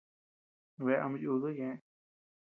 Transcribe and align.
Bea 0.83 0.99
ama 1.03 1.17
yuduu 1.23 1.55
ñeʼë. 1.57 1.75